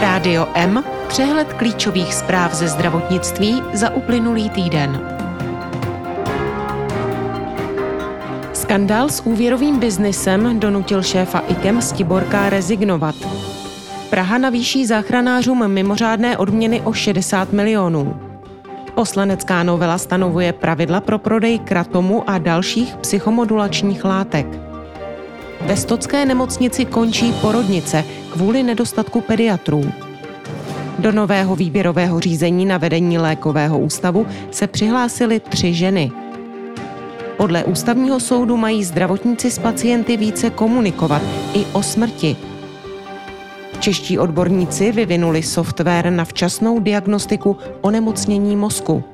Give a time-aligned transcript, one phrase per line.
[0.00, 5.00] Rádio M, přehled klíčových zpráv ze zdravotnictví za uplynulý týden.
[8.52, 13.14] Skandál s úvěrovým biznisem donutil šéfa IKEM Stiborka rezignovat.
[14.10, 18.20] Praha navýší záchranářům mimořádné odměny o 60 milionů.
[18.94, 24.67] Poslanecká novela stanovuje pravidla pro prodej kratomu a dalších psychomodulačních látek.
[25.68, 29.84] Ve Stocké nemocnici končí porodnice kvůli nedostatku pediatrů.
[30.98, 36.12] Do nového výběrového řízení na vedení lékového ústavu se přihlásily tři ženy.
[37.36, 41.22] Podle ústavního soudu mají zdravotníci s pacienty více komunikovat
[41.54, 42.36] i o smrti.
[43.80, 49.04] Čeští odborníci vyvinuli software na včasnou diagnostiku onemocnění mozku.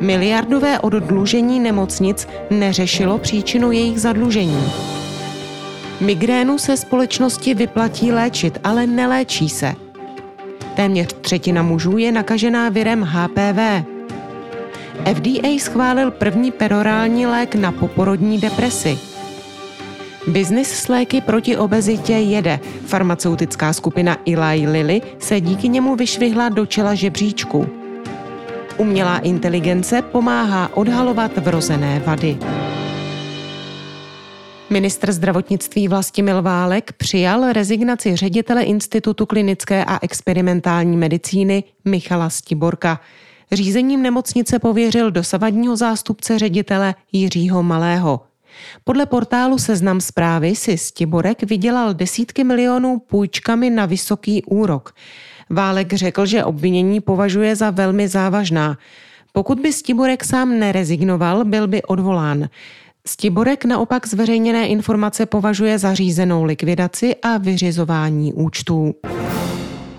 [0.00, 4.62] Miliardové oddlužení nemocnic neřešilo příčinu jejich zadlužení.
[6.02, 9.74] Migrénu se společnosti vyplatí léčit, ale neléčí se.
[10.76, 13.84] Téměř třetina mužů je nakažená virem HPV.
[15.14, 18.98] FDA schválil první perorální lék na poporodní depresi.
[20.26, 22.60] Biznis s léky proti obezitě jede.
[22.86, 27.66] Farmaceutická skupina Eli Lilly se díky němu vyšvihla do čela žebříčku.
[28.76, 32.38] Umělá inteligence pomáhá odhalovat vrozené vady.
[34.72, 43.00] Ministr zdravotnictví Vlastimil Válek přijal rezignaci ředitele Institutu klinické a experimentální medicíny Michala Stiborka.
[43.52, 48.20] Řízením nemocnice pověřil dosavadního zástupce ředitele Jiřího Malého.
[48.84, 54.94] Podle portálu Seznam zprávy si Stiborek vydělal desítky milionů půjčkami na vysoký úrok.
[55.50, 58.78] Válek řekl, že obvinění považuje za velmi závažná.
[59.32, 62.48] Pokud by Stiborek sám nerezignoval, byl by odvolán.
[63.06, 68.94] Stiborek naopak zveřejněné informace považuje za řízenou likvidaci a vyřizování účtů.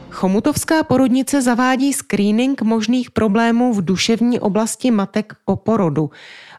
[0.09, 6.09] Chomutovská porodnice zavádí screening možných problémů v duševní oblasti matek po porodu.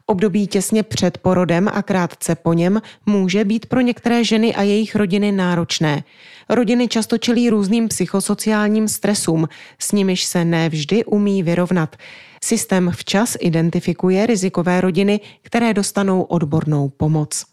[0.06, 4.96] Období těsně před porodem a krátce po něm může být pro některé ženy a jejich
[4.96, 6.04] rodiny náročné.
[6.48, 9.48] Rodiny často čelí různým psychosociálním stresům,
[9.78, 11.96] s nimiž se nevždy umí vyrovnat.
[12.44, 17.44] Systém včas identifikuje rizikové rodiny, které dostanou odbornou pomoc.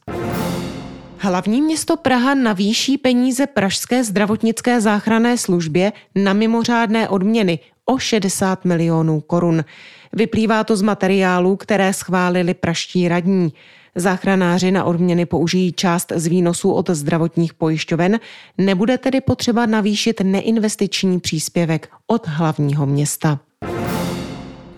[1.18, 7.60] Hlavní město Praha navýší peníze Pražské zdravotnické záchranné službě na mimořádné odměny
[7.92, 9.66] o 60 milionů korun.
[10.14, 13.54] Vyplývá to z materiálů, které schválili praští radní.
[13.96, 18.20] Záchranáři na odměny použijí část z výnosů od zdravotních pojišťoven,
[18.58, 23.40] nebude tedy potřeba navýšit neinvestiční příspěvek od hlavního města.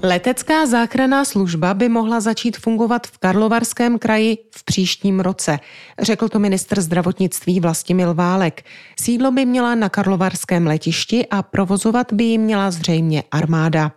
[0.05, 5.59] Letecká záchranná služba by mohla začít fungovat v Karlovarském kraji v příštím roce,
[6.01, 8.65] řekl to ministr zdravotnictví Vlastimil Válek.
[8.99, 13.91] Sídlo by měla na Karlovarském letišti a provozovat by ji měla zřejmě armáda.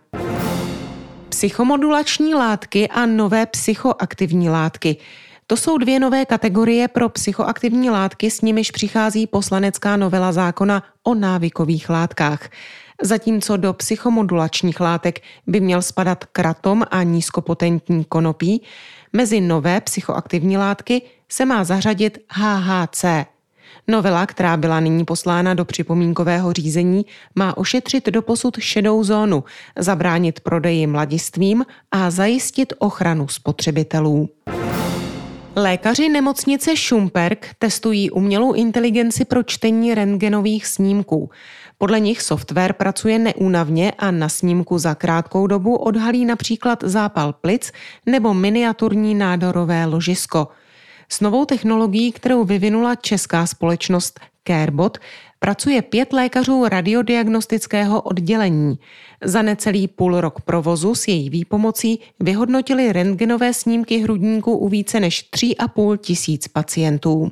[1.29, 4.97] Psychomodulační látky a nové psychoaktivní látky.
[5.47, 11.15] To jsou dvě nové kategorie pro psychoaktivní látky, s nimiž přichází poslanecká novela zákona o
[11.15, 12.49] návykových látkách.
[13.01, 18.63] Zatímco do psychomodulačních látek by měl spadat kratom a nízkopotentní konopí,
[19.13, 23.05] mezi nové psychoaktivní látky se má zařadit HHC.
[23.87, 27.05] Novela, která byla nyní poslána do připomínkového řízení,
[27.35, 29.43] má ošetřit doposud šedou zónu,
[29.79, 34.29] zabránit prodeji mladistvím a zajistit ochranu spotřebitelů.
[35.59, 41.29] Lékaři nemocnice Šumperk testují umělou inteligenci pro čtení rentgenových snímků.
[41.77, 47.71] Podle nich software pracuje neúnavně a na snímku za krátkou dobu odhalí například zápal plic
[48.05, 50.47] nebo miniaturní nádorové ložisko.
[51.09, 54.97] S novou technologií, kterou vyvinula česká společnost Carebot,
[55.39, 58.79] pracuje pět lékařů radiodiagnostického oddělení.
[59.23, 65.29] Za necelý půl rok provozu s její výpomocí vyhodnotili rentgenové snímky hrudníků u více než
[65.35, 67.31] 3,5 tisíc pacientů.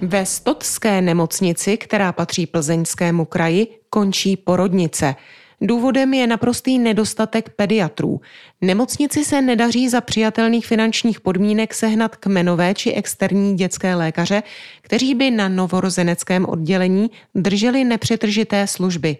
[0.00, 5.14] Ve Stotské nemocnici, která patří plzeňskému kraji, končí porodnice.
[5.60, 8.20] Důvodem je naprostý nedostatek pediatrů.
[8.60, 14.42] Nemocnici se nedaří za přijatelných finančních podmínek sehnat kmenové či externí dětské lékaře,
[14.82, 19.16] kteří by na novorozeneckém oddělení drželi nepřetržité služby.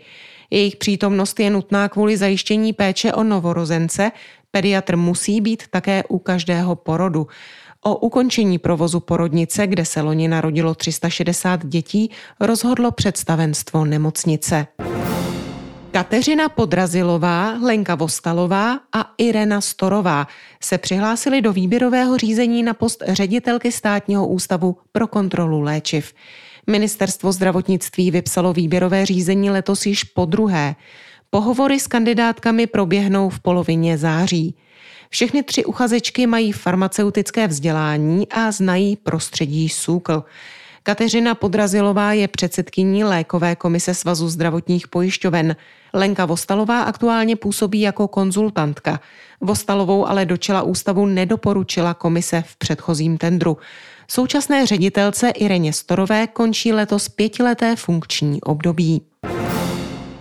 [0.51, 4.13] Jejich přítomnost je nutná kvůli zajištění péče o novorozence,
[4.51, 7.27] pediatr musí být také u každého porodu.
[7.81, 12.11] O ukončení provozu porodnice, kde se loni narodilo 360 dětí,
[12.41, 14.67] rozhodlo představenstvo nemocnice.
[15.97, 20.27] Kateřina Podrazilová, Lenka Vostalová a Irena Storová
[20.61, 26.15] se přihlásili do výběrového řízení na post ředitelky státního ústavu pro kontrolu léčiv.
[26.67, 30.77] Ministerstvo zdravotnictví vypsalo výběrové řízení letos již po druhé.
[31.31, 34.55] Pohovory s kandidátkami proběhnou v polovině září.
[35.11, 40.25] Všechny tři uchazečky mají farmaceutické vzdělání a znají prostředí SÚKL.
[40.87, 45.57] Kateřina Podrazilová je předsedkyní lékové komise Svazu zdravotních pojišťoven.
[45.95, 49.01] Lenka Vostalová aktuálně působí jako konzultantka.
[49.41, 53.59] Vostalovou ale do čela ústavu nedoporučila komise v předchozím tendru.
[54.09, 59.03] Současné ředitelce Ireně Storové končí letos pětileté funkční období.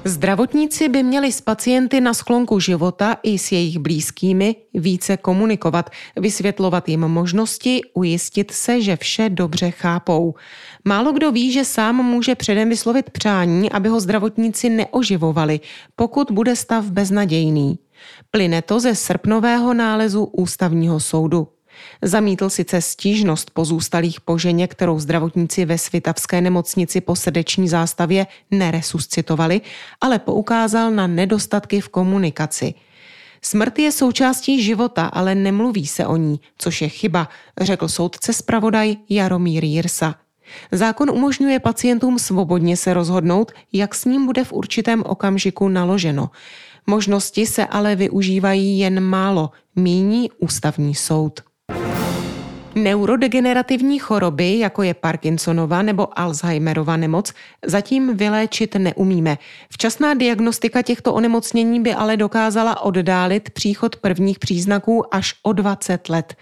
[0.08, 6.90] Zdravotníci by měli s pacienty na sklonku života i s jejich blízkými více komunikovat, vysvětlovat
[6.90, 10.34] jim možnosti, ujistit se, že vše dobře chápou.
[10.86, 15.60] Málo kdo ví, že sám může předem vyslovit přání, aby ho zdravotníci neoživovali,
[15.96, 17.80] pokud bude stav beznadějný.
[18.32, 21.55] Plyne to ze srpnového nálezu ústavního soudu.
[22.02, 29.62] Zamítl sice stížnost pozůstalých po ženě, kterou zdravotníci ve Svitavské nemocnici po srdeční zástavě neresuscitovali,
[30.02, 32.74] ale poukázal na nedostatky v komunikaci.
[33.42, 37.30] Smrt je součástí života, ale nemluví se o ní, což je chyba,
[37.62, 40.16] řekl soudce zpravodaj Jaromír Jirsa.
[40.72, 46.30] Zákon umožňuje pacientům svobodně se rozhodnout, jak s ním bude v určitém okamžiku naloženo.
[46.88, 51.42] Možnosti se ale využívají jen málo, míní ústavní soud.
[52.76, 57.34] Neurodegenerativní choroby, jako je Parkinsonova nebo Alzheimerova nemoc,
[57.66, 59.38] zatím vyléčit neumíme.
[59.70, 66.36] Včasná diagnostika těchto onemocnění by ale dokázala oddálit příchod prvních příznaků až o 20 let.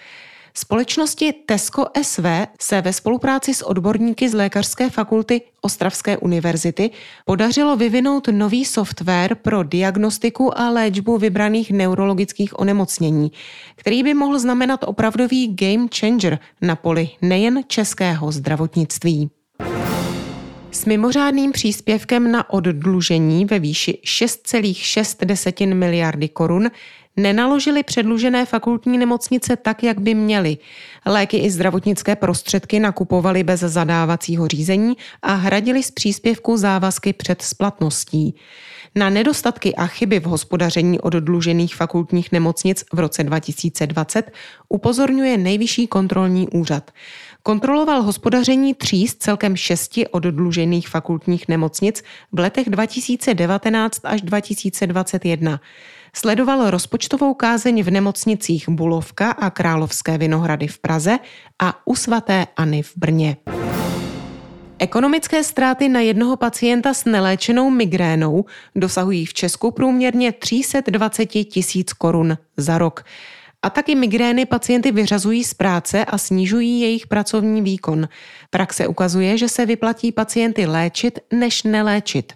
[0.57, 2.25] Společnosti Tesco SV
[2.59, 6.89] se ve spolupráci s odborníky z Lékařské fakulty Ostravské univerzity
[7.25, 13.31] podařilo vyvinout nový software pro diagnostiku a léčbu vybraných neurologických onemocnění,
[13.75, 19.29] který by mohl znamenat opravdový game changer na poli nejen českého zdravotnictví.
[20.71, 26.71] S mimořádným příspěvkem na oddlužení ve výši 6,6 miliardy korun
[27.17, 30.57] nenaložili předlužené fakultní nemocnice tak, jak by měly.
[31.05, 38.35] Léky i zdravotnické prostředky nakupovali bez zadávacího řízení a hradili z příspěvku závazky před splatností.
[38.95, 44.31] Na nedostatky a chyby v hospodaření oddlužených fakultních nemocnic v roce 2020
[44.69, 46.91] upozorňuje Nejvyšší kontrolní úřad.
[47.43, 55.59] Kontroloval hospodaření tří z celkem šesti oddlužených fakultních nemocnic v letech 2019 až 2021.
[56.15, 61.19] Sledoval rozpočtovou kázeň v nemocnicích Bulovka a Královské Vinohrady v Praze
[61.61, 63.37] a u svatéAny v Brně.
[64.79, 68.45] Ekonomické ztráty na jednoho pacienta s neléčenou migrénou
[68.75, 73.05] dosahují v Česku průměrně 320 tisíc korun za rok.
[73.61, 78.07] A taky migrény pacienty vyřazují z práce a snižují jejich pracovní výkon.
[78.49, 82.33] Praxe ukazuje, že se vyplatí pacienty léčit, než neléčit.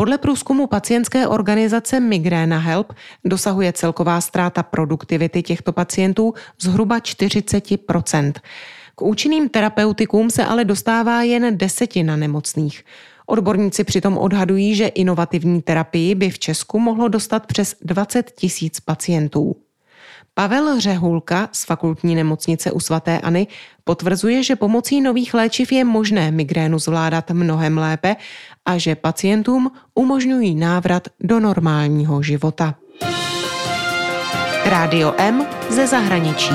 [0.00, 2.92] Podle průzkumu pacientské organizace Migréna Help
[3.24, 8.32] dosahuje celková ztráta produktivity těchto pacientů zhruba 40%
[8.94, 12.84] K účinným terapeutikům se ale dostává jen desetina nemocných.
[13.26, 19.56] Odborníci přitom odhadují, že inovativní terapii by v Česku mohlo dostat přes 20 tisíc pacientů.
[20.34, 23.46] Pavel Řehulka z fakultní nemocnice u svatéAny
[23.84, 28.16] potvrzuje, že pomocí nových léčiv je možné migrénu zvládat mnohem lépe
[28.64, 32.74] a že pacientům umožňují návrat do normálního života.
[34.64, 36.54] Rádio M ze zahraničí.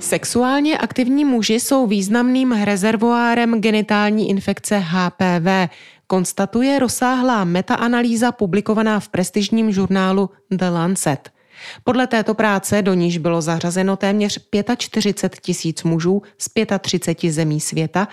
[0.00, 5.70] Sexuálně aktivní muži jsou významným rezervoárem genitální infekce HPV,
[6.06, 11.35] konstatuje rozsáhlá metaanalýza publikovaná v prestižním žurnálu The Lancet.
[11.84, 14.40] Podle této práce, do níž bylo zařazeno téměř
[14.76, 16.48] 45 tisíc mužů z
[16.78, 18.08] 35 zemí světa,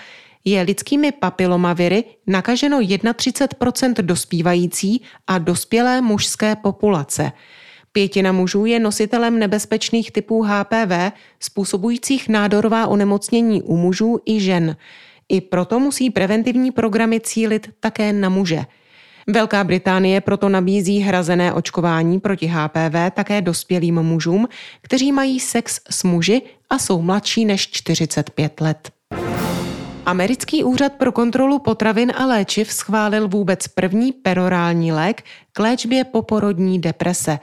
[0.45, 7.31] je lidskými papilomaviry nakaženo 31% dospívající a dospělé mužské populace.
[7.91, 14.75] Pětina mužů je nositelem nebezpečných typů HPV, způsobujících nádorová onemocnění u mužů i žen.
[15.29, 18.61] I proto musí preventivní programy cílit také na muže–
[19.27, 24.47] Velká Británie proto nabízí hrazené očkování proti HPV také dospělým mužům,
[24.81, 28.91] kteří mají sex s muži a jsou mladší než 45 let.
[30.05, 36.79] Americký úřad pro kontrolu potravin a léčiv schválil vůbec první perorální lék k léčbě poporodní
[36.79, 37.39] deprese.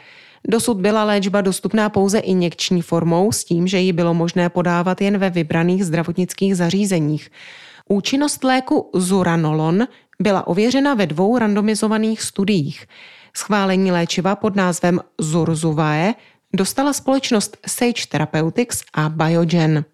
[0.48, 5.18] Dosud byla léčba dostupná pouze injekční formou s tím, že ji bylo možné podávat jen
[5.18, 7.30] ve vybraných zdravotnických zařízeních.
[7.88, 9.86] Účinnost léku Zuranolon
[10.20, 12.86] byla ověřena ve dvou randomizovaných studiích.
[13.36, 16.14] Schválení léčiva pod názvem Zurzuvae
[16.54, 19.84] dostala společnost Sage Therapeutics a Biogen.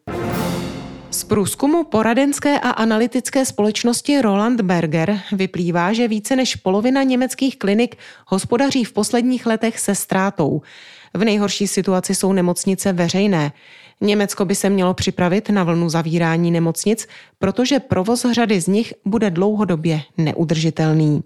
[1.10, 7.96] Z průzkumu poradenské a analytické společnosti Roland Berger vyplývá, že více než polovina německých klinik
[8.26, 10.62] hospodaří v posledních letech se ztrátou.
[11.14, 13.52] V nejhorší situaci jsou nemocnice veřejné.
[14.00, 19.30] Německo by se mělo připravit na vlnu zavírání nemocnic, protože provoz řady z nich bude
[19.30, 21.22] dlouhodobě neudržitelný.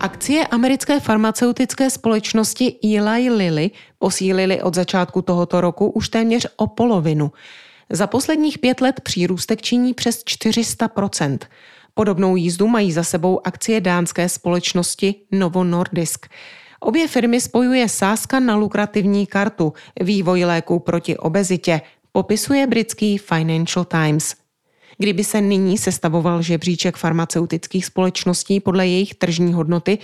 [0.00, 7.32] Akcie americké farmaceutické společnosti Eli Lilly posílily od začátku tohoto roku už téměř o polovinu.
[7.90, 11.38] Za posledních pět let přírůstek činí přes 400%
[11.94, 16.26] Podobnou jízdu mají za sebou akcie dánské společnosti Novo Nordisk.
[16.80, 21.80] Obě firmy spojuje sázka na lukrativní kartu, vývoj léků proti obezitě,
[22.12, 24.34] popisuje britský Financial Times.
[24.98, 29.98] Kdyby se nyní sestavoval žebříček farmaceutických společností podle jejich tržní hodnoty,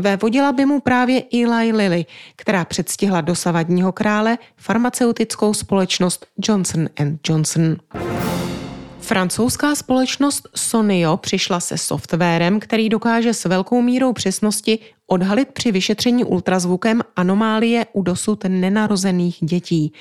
[0.00, 2.04] vévodila by mu právě Eli Lilly,
[2.36, 6.88] která předstihla dosavadního krále farmaceutickou společnost Johnson
[7.28, 7.76] Johnson.
[9.00, 14.78] Francouzská společnost Sonio přišla se softwarem, který dokáže s velkou mírou přesnosti
[15.12, 19.92] odhalit při vyšetření ultrazvukem anomálie u dosud nenarozených dětí.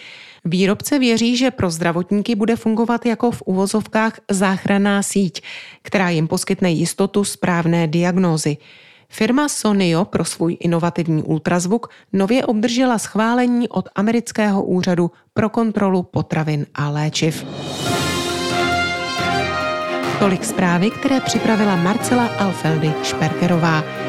[0.45, 5.41] Výrobce věří, že pro zdravotníky bude fungovat jako v uvozovkách záchranná síť,
[5.81, 8.57] která jim poskytne jistotu správné diagnózy.
[9.09, 16.65] Firma Sonio pro svůj inovativní ultrazvuk nově obdržela schválení od amerického úřadu pro kontrolu potravin
[16.75, 17.45] a léčiv.
[20.19, 24.08] Tolik zprávy, které připravila Marcela Alfeldy Šperkerová.